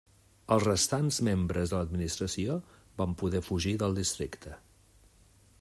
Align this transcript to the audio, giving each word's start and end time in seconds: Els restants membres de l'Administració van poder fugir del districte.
Els 0.53 0.63
restants 0.67 1.19
membres 1.27 1.73
de 1.73 1.81
l'Administració 1.81 2.57
van 3.03 3.15
poder 3.23 3.45
fugir 3.51 3.77
del 3.85 3.99
districte. 4.03 4.59